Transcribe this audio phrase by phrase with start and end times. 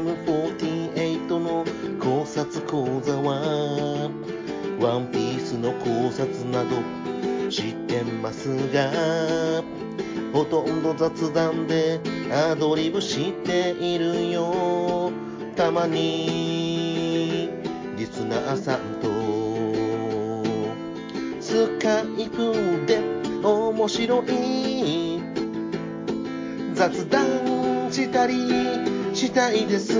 [0.00, 1.64] M48 の
[2.00, 4.10] 考察講座は
[4.80, 6.76] ワンピースの考察など
[7.48, 8.90] 知ってますが
[10.32, 12.00] ほとんど雑談で
[12.32, 15.12] アドリブしているよ。
[15.54, 17.50] たまに
[17.96, 19.08] リスナーさんと
[21.40, 22.98] スカイプで
[23.44, 25.22] 面白い
[26.74, 28.93] 雑談したり
[29.24, 29.94] したいです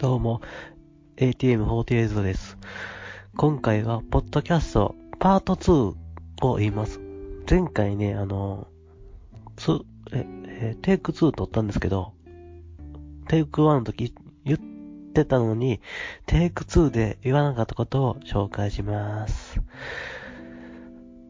[0.00, 0.40] どうも、
[1.16, 2.56] ATM48 です。
[3.36, 5.94] 今回は、ポッドキャスト、パート2
[6.42, 7.00] を言います。
[7.48, 8.68] 前回ね、あの、
[9.56, 9.80] つ、
[10.12, 12.14] え、えテイク2撮ったんですけど、
[13.28, 14.14] テイク1の時
[15.22, 15.80] ってたのに、
[16.26, 19.60] テイク2で言わなかったことを紹介します。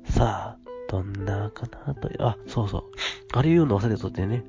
[0.05, 0.59] さあ、
[0.91, 2.85] どんなかなと、あ、そうそう。
[3.33, 4.45] あれ言うの忘れとってね。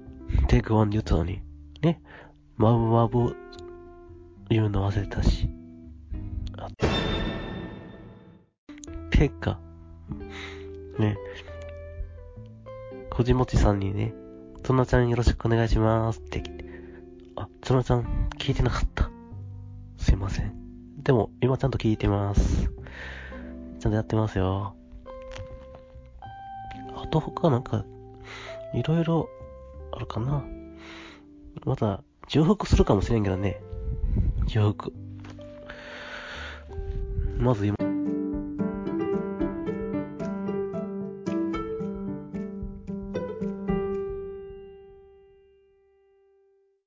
[0.47, 1.41] テイク1で言ったのに。
[1.81, 2.01] ね。
[2.57, 3.35] マブマブ
[4.49, 5.49] 言うの忘れたし。
[6.57, 6.67] あ
[9.11, 9.59] ペッカ。
[10.97, 11.17] ね。
[13.15, 14.13] 藤本さんにね、
[14.63, 16.51] つなちゃんよろしくお願いしますってて。
[17.35, 18.98] あ、つなちゃん聞いてなかった。
[19.99, 20.53] すいません。
[21.03, 22.71] でも、今ちゃんと聞いてます。
[23.79, 24.75] ちゃんとやってますよ。
[26.95, 27.85] あと他なんか、
[28.73, 29.29] いろいろ
[29.91, 30.43] あるかな。
[31.65, 33.61] また、重複するかもしれんけどね。
[34.47, 34.93] 重複。
[37.37, 37.75] まず今、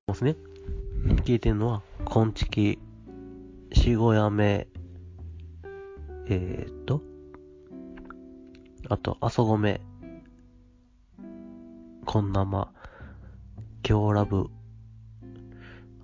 [0.07, 0.37] ますね。
[1.25, 2.79] 聞いてるのは、こんちき、
[3.83, 4.69] しごやめ、
[6.29, 7.03] えー、っと、
[8.89, 9.81] あと、あそごめ、
[12.05, 12.73] こんなま、
[13.83, 14.51] きょうラブ、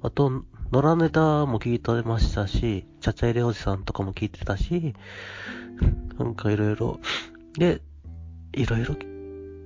[0.02, 4.96] あと、野良ネタも聞いてましたし、ちゃちゃいれおじさんとかも聞いてたし、
[6.18, 6.98] なんかいろいろ、
[7.56, 7.80] で、
[8.54, 8.96] いろいろ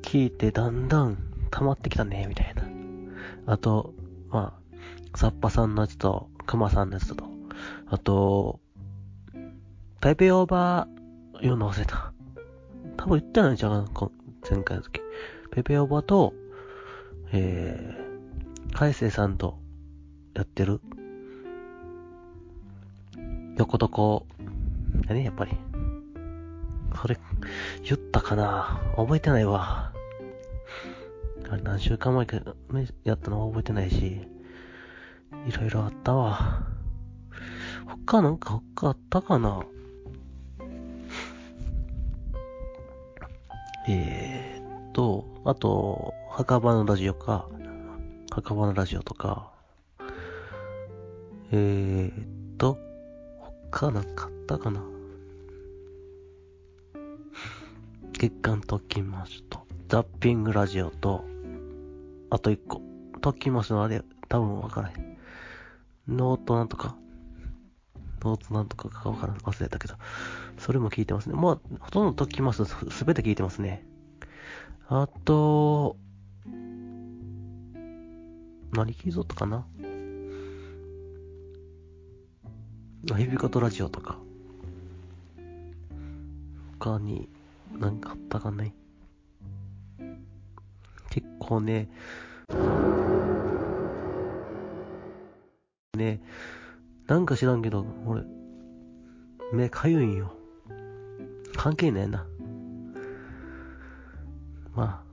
[0.03, 1.17] 聞いてだんだん
[1.51, 2.65] 溜まってきたね、みたいな。
[3.55, 3.95] あと、
[4.29, 4.61] ま
[5.15, 7.32] あ、サッパさんのやつと、クマさんのやつと、
[7.93, 8.59] あと、
[10.01, 12.15] ペペオーバー言うの忘れた。
[12.97, 14.13] 多分言ってないんちゃうかな、こ
[14.51, 15.03] 前回の時。
[15.51, 16.33] ペペオーバーと、
[17.33, 19.59] えー、海星さんと
[20.33, 20.81] やってる、
[23.59, 24.25] 横床、
[25.07, 25.53] だね、やっぱり。
[26.99, 27.19] それ、
[27.85, 29.93] 言ったかな覚えてないわ。
[31.51, 32.39] あれ何週間前か、
[32.71, 34.27] ね、やったの覚えてないし、
[35.47, 36.72] いろいろあったわ。
[38.07, 39.63] 他なんか他あったかな？
[43.89, 47.49] えーっと、あと、墓場のラジオか、
[48.31, 49.51] 墓場のラジオとか、
[51.51, 52.79] えーっと、
[53.71, 54.81] 他なんかあったかな？
[58.13, 61.25] 月刊特勤マッシュと、ザッピングラジオと、
[62.31, 62.81] あと一個、
[63.21, 65.19] 特勤マッシュのあれ、多分わからへん。
[66.07, 66.97] ノートなんとか、
[68.25, 69.95] ノートなんとかかわからん、忘れたけど、
[70.59, 71.35] それも聞いてますね。
[71.35, 73.85] まあ、ほとんど特勤マッシュすべて聞いてますね。
[74.89, 75.97] あと、
[78.73, 79.67] 何聞いとったかな
[83.11, 84.19] あヘビカトラジオとか。
[86.79, 87.29] 他に、
[87.79, 88.75] 何かあったかね。
[91.11, 91.89] 結構ね、
[95.97, 96.21] ね、
[97.07, 98.23] なんか知らんけど、俺、
[99.53, 100.35] 目かゆいんよ。
[101.57, 102.27] 関係ないな。
[104.75, 105.05] ま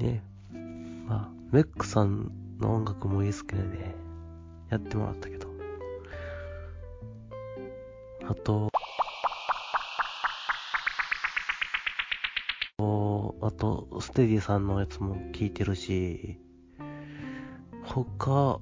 [0.00, 0.22] あ、ね、
[1.06, 3.94] まあ、メックさんの音楽もいいですけどね、
[4.70, 5.48] やってもらったけど。
[8.24, 8.70] あと、
[13.44, 16.38] あと、ステディさんのやつも聞いてるし、
[17.82, 18.60] 他、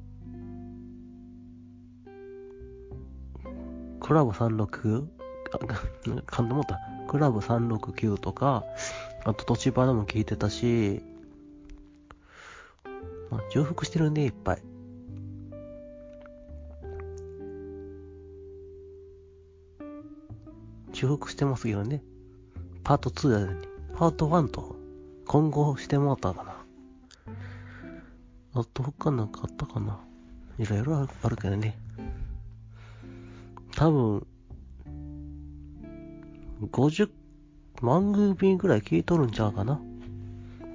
[4.11, 5.07] クラブ 369?
[5.53, 6.81] あ、噛んでもった。
[7.07, 8.65] クラブ369とか、
[9.25, 11.01] あと、栃花も聞いてたし、
[13.31, 14.63] まあ、重複してるね、いっぱい。
[20.91, 22.03] 重複してますけどね。
[22.83, 23.69] パート2やのに。
[23.95, 24.75] パート1と
[25.25, 26.57] 混合してもらったかな。
[28.55, 30.01] あと他なんかあったかな。
[30.59, 31.79] いろいろあるけどね。
[33.81, 34.27] 多分、
[36.71, 37.09] 50
[37.81, 39.81] 万組ぐらい聞いとるんちゃうかな。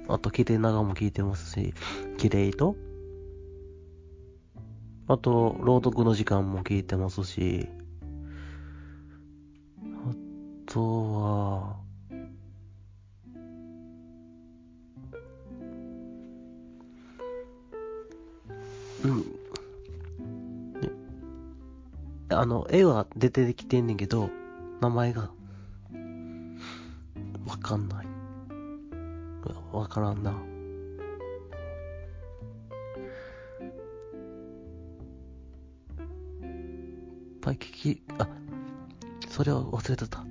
[0.08, 1.72] あと、キレイ長も聞いてますし、
[2.18, 2.74] キレイと、
[5.06, 7.68] あと、朗読の時間も聞いてますし、
[9.84, 10.12] あ
[10.66, 11.76] とは、
[22.36, 24.30] あの、絵は出てきてんねんけど、
[24.80, 25.30] 名前が、
[27.46, 28.06] わかんない。
[29.72, 30.34] わからんな。
[37.46, 38.28] ぱい聞き、あ、
[39.28, 40.24] それは忘れてた。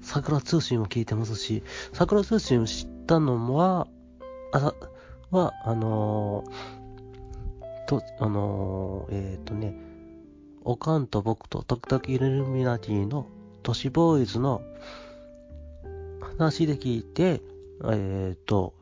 [0.00, 1.62] 桜通信も聞いてますし、
[1.92, 3.86] 桜通信を知ったのは、
[4.52, 4.72] あ、
[5.30, 9.76] は、あのー、と、あのー、えっ、ー、とね、
[10.68, 13.28] おかんと僕と時々イルミナティの
[13.62, 14.62] 都市ボーイズの
[16.36, 17.40] 話で聞いて、
[17.84, 18.74] えっ、と、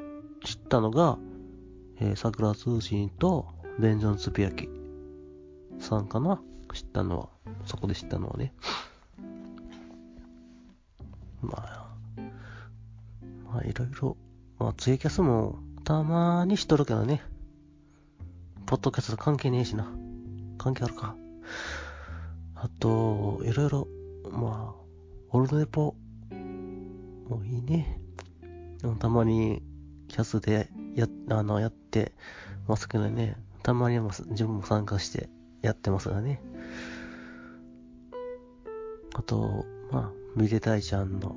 [0.43, 1.19] 知ったのが、
[2.01, 3.49] えー、桜通信と
[3.79, 4.67] 電ンジョンつぶやき
[5.79, 6.41] さんかな
[6.73, 7.29] 知ったのは。
[7.67, 8.55] そこで知ったのはね。
[11.43, 11.89] まあ、
[13.45, 14.17] まあいろいろ、
[14.59, 17.23] まあツイキャスもたまーにしとるけどね。
[18.65, 19.93] ポッドキャスト関係ねえしな。
[20.57, 21.15] 関係あるか。
[22.55, 23.88] あと、いろいろ、
[24.31, 24.85] まあ、
[25.31, 25.94] オールドネポ、
[27.29, 28.00] もういいね。
[28.99, 29.62] たまに、
[30.08, 32.12] キャスでや、あの、やって
[32.69, 33.37] ますけどね。
[33.62, 35.29] たまにも自分も参加して
[35.62, 36.41] やってますがね。
[39.14, 41.35] あと、まあ、みでたいちゃんの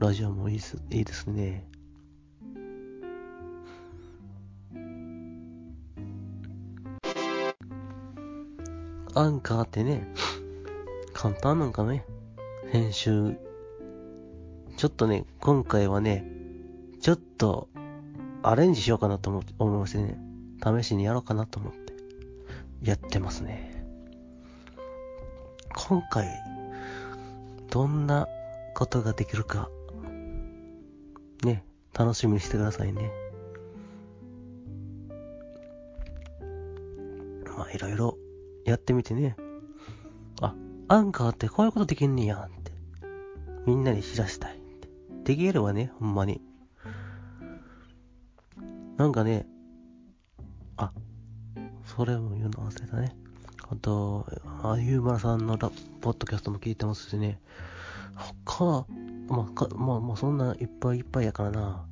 [0.00, 1.68] ラジオもいいですいいですね。
[9.14, 10.08] アンカーってね、
[11.12, 12.06] 簡単なんかね、
[12.70, 13.36] 編集。
[14.78, 16.24] ちょっとね、今回はね、
[17.02, 17.68] ちょっと
[18.42, 20.18] アレンジしようかなと思思いましてね、
[20.64, 21.92] 試しにやろうかなと思って、
[22.82, 23.84] やってますね。
[25.74, 26.26] 今回、
[27.68, 28.28] どんな
[28.74, 29.68] ことができるか、
[31.44, 33.10] ね、楽しみにしてくださいね。
[37.58, 38.16] まあ、いろいろ
[38.64, 39.36] やってみてね。
[40.40, 40.54] あ、
[40.88, 42.72] アンカーってこういうことできんねやんって。
[43.66, 44.88] みんなに知らしたいって。
[45.24, 46.40] できればね、ほんまに。
[48.96, 49.46] なんかね、
[50.76, 50.92] あ、
[51.84, 53.16] それも言うの忘れたね。
[53.68, 54.26] あと、
[54.62, 55.70] あ、ゆうまらさんのラ
[56.00, 57.40] ポッドキャストも聞いてますしね。
[58.44, 58.86] 他、
[59.28, 61.86] まあ、か、まあ、まあ、そんないっぱいいっぱいやからな。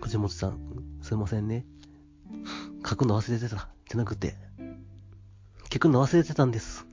[0.00, 0.67] 藤本さん、
[1.08, 1.64] すいませんね。
[2.86, 3.70] 書くの忘れてた。
[3.88, 4.34] じゃなくて、
[5.70, 6.86] 聞くの忘れてたんです。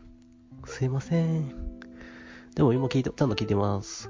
[0.63, 1.79] すいません。
[2.55, 4.09] でも今聞いて、ちゃんと聞いてます。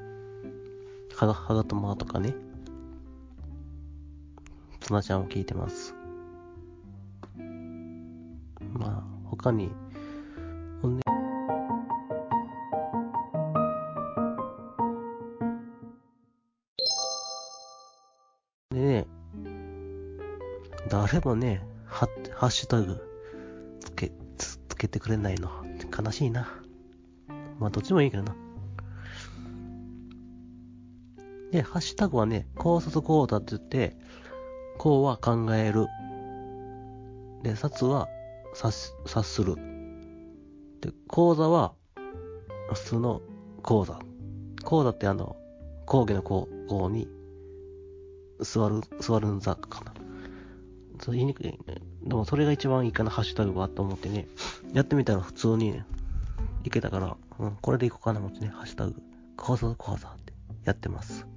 [1.15, 2.35] はが、はがとまとかね。
[4.79, 5.95] つなちゃんを聞いてます。
[8.73, 9.71] まあ、他に、
[21.15, 23.01] 誰もね、ハハッシュタグ
[23.79, 25.49] つけ、つつけてくれないの。
[25.97, 26.61] 悲しいな。
[27.57, 28.35] まあ、どっちもいいけどな。
[31.53, 33.95] で、ハッシュタグはね、考察講座って言って、
[34.77, 35.87] こうは考える。
[37.43, 38.09] で、殺は
[38.53, 38.73] 察
[39.05, 39.55] 察する。
[40.81, 41.75] で、講座は
[42.73, 43.21] 普通の
[43.63, 43.99] 講座。
[44.65, 45.37] 講座ってあの、
[45.85, 47.07] 講義の講講に
[48.41, 49.94] 座る、座るんざかな。
[51.05, 51.45] そう言いにくい。
[51.45, 51.59] ね
[52.01, 54.25] でもそれが一番いいかな、ハッシュタグはと思ってね。
[54.73, 55.85] やってみたら普通にね、
[56.63, 58.95] いけたから、うん、これでいこうかな思ってね、ハッシュタグ、
[59.37, 60.33] 講座講座って
[60.63, 61.27] やってます。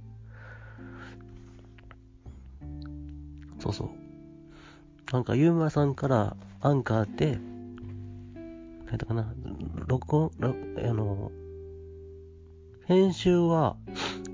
[3.59, 3.89] そうそう。
[5.13, 9.31] なんか、ゆうまさんからアンカーって、何やったかな、
[9.85, 10.47] 録音、あ
[10.93, 11.31] の、
[12.87, 13.77] 編集は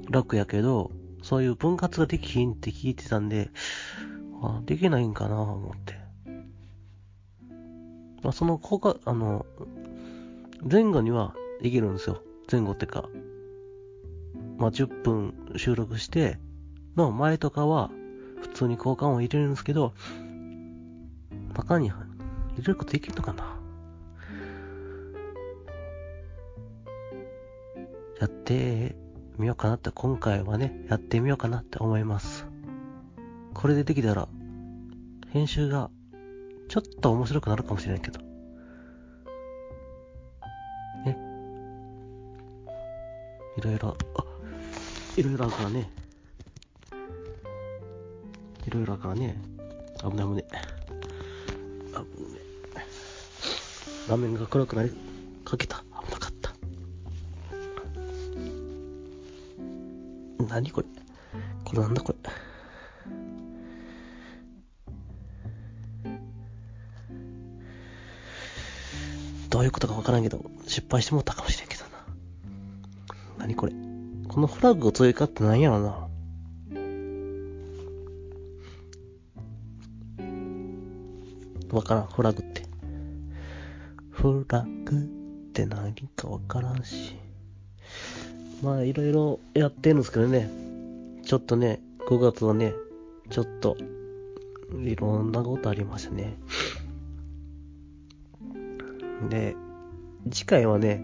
[0.10, 0.92] 楽やけど、
[1.24, 3.50] そういう分割ができひんって聞いてたんで、
[4.66, 5.96] できないんかな思って。
[8.24, 9.46] まあ、その効果、あの、
[10.70, 12.22] 前後にはできるんですよ。
[12.52, 13.10] 前後ってか。
[14.58, 16.40] まあ、10分収録して、
[16.96, 17.92] の前とかは、
[18.42, 19.94] 普通に交換を入れるんですけど、
[21.56, 22.06] 中に入
[22.58, 23.60] れることできるのかな
[28.20, 28.96] やって
[29.38, 32.48] みようかなって、今回はね、やってみようかなって思います。
[33.54, 34.28] これでできたら、
[35.36, 35.90] 編集が
[36.70, 38.22] ちょっと面白くなるかもしれないけど。
[41.04, 41.18] ね。
[43.58, 44.24] いろいろ、あ、
[45.18, 45.90] いろいろあるからね。
[48.66, 49.38] いろいろあるからね。
[50.10, 50.46] 危ない危ね。
[51.92, 52.00] 危
[52.32, 52.40] ね。
[54.08, 54.94] 画面が黒くなり
[55.44, 55.84] かけた。
[56.02, 56.54] 危なかった。
[60.48, 60.88] 何これ？
[61.66, 62.45] これなんだこれ？
[70.76, 71.90] 失敗してもったかもしれんけどな。
[73.38, 73.72] 何これ。
[74.28, 76.10] このフラッグを追加って何やろな。
[81.72, 82.64] わからん、フラッグって。
[84.12, 85.00] フラッグっ
[85.54, 87.16] て何かわからんし。
[88.62, 90.50] まあ、いろいろやってるんですけどね。
[91.24, 92.74] ちょっとね、5月はね、
[93.30, 93.78] ちょっと、
[94.84, 96.38] いろんなことありましたね。
[99.30, 99.56] で、
[100.32, 101.02] 次回はね、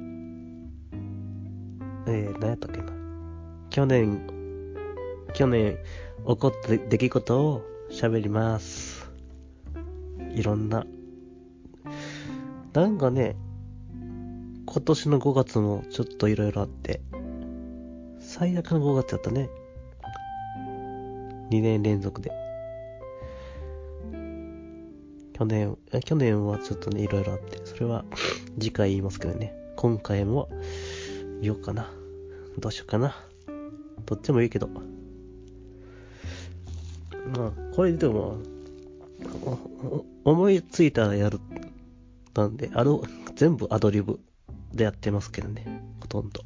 [2.08, 2.88] えー、何やったっけな。
[3.70, 4.20] 去年、
[5.36, 5.78] 去年
[6.28, 7.62] 起こった出来事を
[7.92, 9.12] 喋ります。
[10.34, 10.88] いろんな。
[12.74, 13.36] なんかね、
[14.66, 17.02] 今年の5月もちょっといろいろあって、
[18.20, 19.50] 最悪の5月やったね。
[21.52, 22.32] 2年連続で。
[25.34, 28.06] 去年、去年はちょっとね、いろいろあって、れは
[28.60, 29.54] 次回言いますけどね。
[29.76, 30.50] 今回も
[31.42, 31.92] 言おうかな。
[32.60, 33.16] どうしようかな。
[34.06, 34.68] どっちもいいけど。
[34.68, 34.82] ま
[37.48, 38.38] あ、これでも、
[40.24, 41.40] 思いついたらやる。
[42.36, 43.04] なんで、あの、
[43.36, 44.20] 全部アドリブ
[44.74, 45.84] でやってますけどね。
[46.00, 46.44] ほとんど。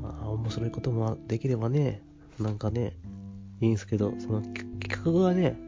[0.00, 2.02] まあ、面白いこともできればね、
[2.38, 2.96] なんかね、
[3.60, 4.66] いいんすけど、その企
[5.04, 5.58] 画がね、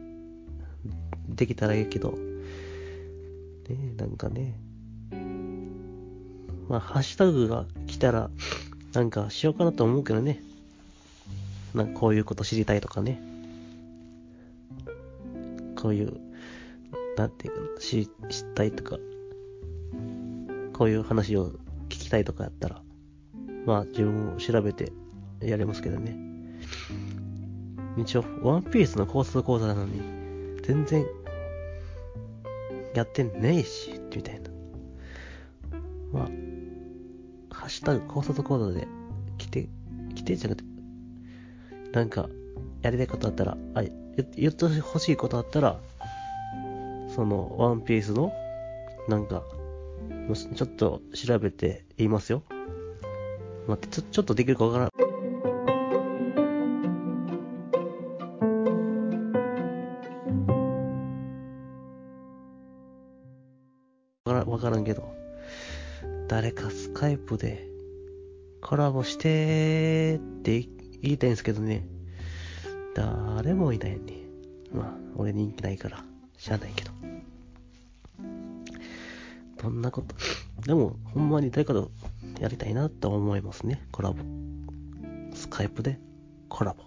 [1.29, 2.17] できたらいいけど、
[3.69, 4.55] ね、なんかね、
[6.69, 8.29] まあ、ハッシュタグが来たら、
[8.93, 10.41] なんかしようかなと思うけどね。
[11.73, 13.21] なんかこういうこと知りたいとかね。
[15.75, 16.13] こういう、
[17.17, 18.97] なんていうか、知、知ったいとか、
[20.73, 21.49] こういう話を
[21.89, 22.81] 聞きたいとかやったら、
[23.65, 24.91] まあ自分を調べて
[25.41, 26.15] やれますけどね。
[27.97, 30.01] 一応、ワンピースのコース講座なのに、
[30.63, 31.05] 全然、
[32.93, 34.49] やってねえし、みたいな。
[36.11, 36.23] まあ、
[37.53, 38.87] ハッシュタグ高速コードで
[39.37, 39.67] 来て、
[40.15, 40.69] 来てじゃなくて、
[41.91, 42.29] なんか、
[42.81, 43.83] やりたいことあったら、あ、
[44.35, 45.79] 言ってほしいことあったら、
[47.15, 48.31] その、ワンピースの、
[49.07, 49.43] なんか、
[50.55, 52.43] ちょっと調べて言いますよ。
[53.67, 55.02] 待って、ちょ、ちょっとできるかわからん。
[64.53, 65.11] わからんけど。
[66.27, 67.67] 誰かスカイプで
[68.61, 70.67] コラボしてって
[71.01, 71.87] 言いたいんですけどね。
[72.93, 73.99] 誰もいないね。
[74.71, 76.05] まあ、俺人気ないから、
[76.37, 76.91] しゃあないけど。
[79.63, 80.15] どんなこと。
[80.67, 81.89] でも、ほんまに誰かと
[82.39, 84.23] やりたいなって思いますね、コラボ。
[85.33, 85.99] スカイプで
[86.47, 86.83] コラボ。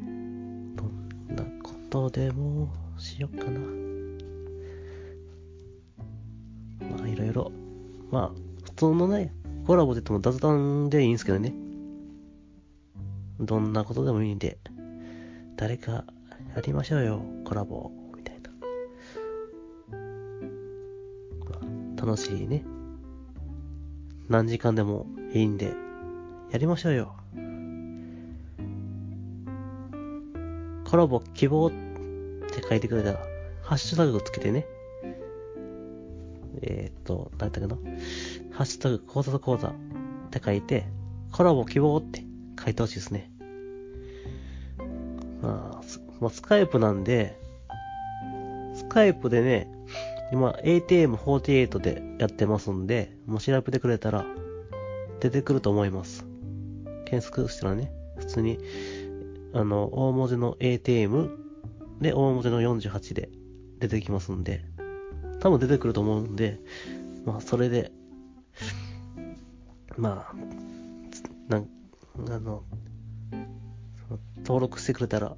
[0.00, 0.76] どん
[1.28, 3.60] なことでもしよっかな。
[6.90, 7.52] まあ、いろいろ
[8.12, 8.30] まあ、
[8.64, 9.32] 普通のね、
[9.66, 11.54] コラボで言っても雑談でいいんですけどね。
[13.40, 14.58] どんなことでもいいんで、
[15.56, 16.04] 誰か
[16.54, 18.50] やりましょうよ、コラボ、みたいな。
[21.48, 22.64] まあ、楽しいね。
[24.28, 25.72] 何時間でもいいんで、
[26.50, 27.16] やりましょうよ。
[30.84, 33.20] コラボ希望って書いてくれたら、
[33.62, 34.66] ハッシュタグをつけてね。
[36.62, 37.76] えっ、ー、と、何だったかな
[38.52, 39.74] ハッシュタグ講座と講座っ
[40.30, 40.86] て書いて、
[41.32, 42.24] コラボ希望って
[42.62, 43.30] 書いてほしいですね。
[45.42, 45.80] まあ、
[46.20, 47.38] まあ、スカイプなんで、
[48.74, 49.70] スカイプでね、
[50.32, 54.24] 今 ATM48 でやってますんで、もし調べてくれたら
[55.20, 56.24] 出てくると思います。
[57.04, 58.58] 検索したらね、普通に、
[59.52, 61.30] あの、大文字の ATM
[62.00, 63.30] で大文字の48で
[63.78, 64.64] 出てきますんで、
[65.42, 66.60] 多分出てくると思うんで、
[67.26, 67.90] まあ、それで、
[69.96, 70.34] まあ、
[71.52, 71.68] なん、
[72.30, 72.62] あの、
[74.44, 75.36] 登録してくれたら、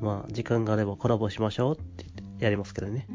[0.00, 3.06] まあ、時間があればコラボしましょうってってやりますけどね。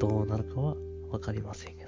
[0.00, 0.74] どうなるかは
[1.12, 1.87] わかりませんけど。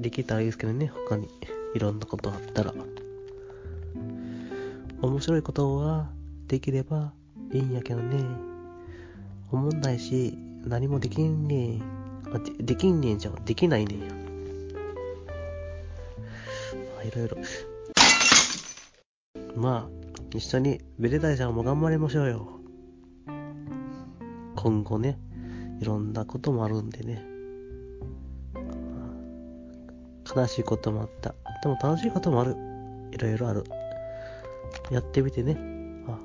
[0.00, 1.28] できたらいいですけどね、他に。
[1.74, 2.74] いろんなことあったら。
[5.02, 6.10] 面白いことは、
[6.48, 7.12] できれば
[7.52, 8.24] いいんやけどね。
[9.50, 11.82] 思んないし、何もできんねん。
[12.58, 13.44] できんねんじゃん。
[13.44, 14.06] できないねんや。
[16.94, 17.36] まあ、いろいろ。
[19.56, 20.00] まあ、
[20.34, 22.60] 一緒にベレダイさんも頑張りましょうよ。
[24.56, 25.18] 今後ね、
[25.80, 27.29] いろんなこともあるんでね。
[30.34, 31.34] 悲しいこともあった。
[31.62, 32.56] でも楽しいこともある。
[33.12, 33.64] いろいろある。
[34.90, 35.56] やってみてね。
[36.08, 36.18] あ、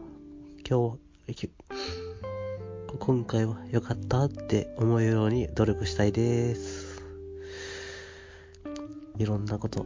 [0.68, 0.98] 今
[1.28, 1.50] 日、
[3.00, 7.04] 今回は良かったって思うように努力したいです。
[9.18, 9.86] いろんなこと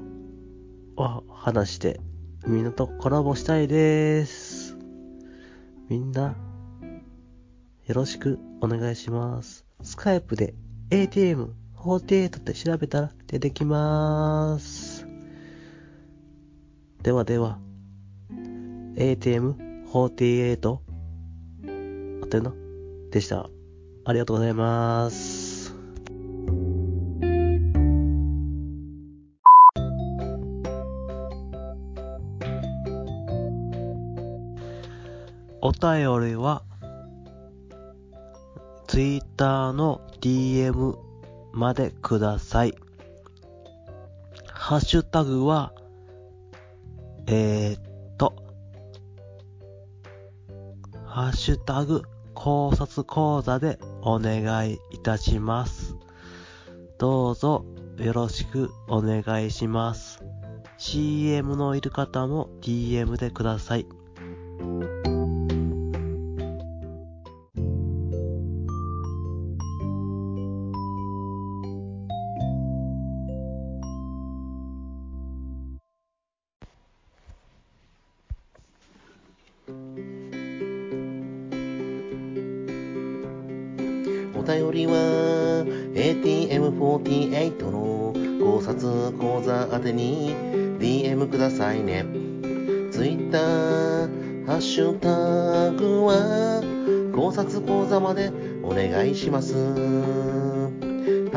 [0.98, 2.00] を話して、
[2.46, 4.76] みんなとコラボしたいです。
[5.88, 6.36] みんな、
[7.86, 9.66] よろしくお願いします。
[9.82, 10.54] スカイプで
[10.92, 15.08] ATM 48って調べたら出てきまーす。
[17.02, 17.60] ではでは、
[18.96, 20.78] ATM48
[22.22, 22.54] あったよな
[23.12, 23.50] でした。
[24.04, 25.74] ありがとうございます。
[35.62, 36.64] お便りは、
[38.88, 41.09] Twitter の DM
[41.52, 42.74] までください。
[44.48, 45.74] ハッシュタグは、
[47.28, 48.36] えー、っと、
[51.06, 55.96] ハッシュタグ考察講座でお願いいたします。
[56.98, 57.66] どうぞ
[57.98, 60.24] よろしくお願いします。
[60.78, 63.86] CM のいる方も DM でください。
[84.70, 90.36] お便りは ATM48 の考察講座宛てに
[90.78, 92.06] DM くださいね。
[92.92, 93.40] Twitter
[94.46, 96.62] ハッシュタグは
[97.16, 99.56] 考察講座までお願いします。
[99.56, 99.60] ハ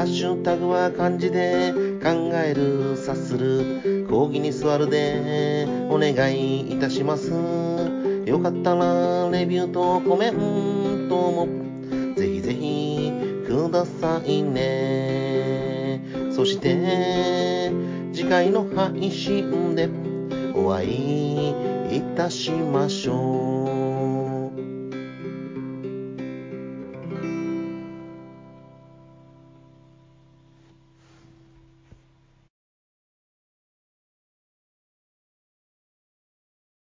[0.02, 7.30] ッシュタグは漢字で考える察する講義に座るでお願いいたします。
[8.26, 11.16] よかったらレビューとコメント
[11.46, 11.61] も
[13.72, 16.00] ださいね。
[16.30, 17.72] そして、
[18.12, 19.88] 次回の配信で
[20.54, 23.61] お会いいたしましょう。